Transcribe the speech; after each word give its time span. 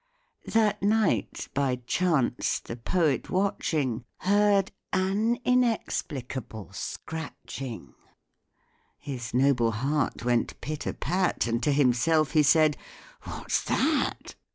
That 0.47 0.81
night, 0.81 1.47
by 1.53 1.75
chance, 1.85 2.59
the 2.59 2.75
poet 2.75 3.29
watching, 3.29 4.03
Heard 4.17 4.71
an 4.91 5.37
inexplicable 5.45 6.71
scratching; 6.73 7.93
His 8.97 9.31
noble 9.31 9.69
heart 9.69 10.25
went 10.25 10.59
pit 10.59 10.87
a 10.87 10.95
pat, 10.95 11.45
And 11.45 11.61
to 11.61 11.71
himself 11.71 12.31
he 12.31 12.41
said 12.41 12.77
"What's 13.25 13.63
that?" 13.65 14.33